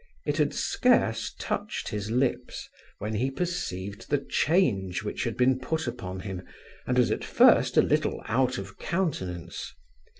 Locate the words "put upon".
5.59-6.21